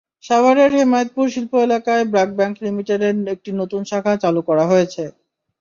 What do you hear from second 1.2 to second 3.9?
শিল্প এলাকায় BRAC bank লিমিটেডের একটি নতুন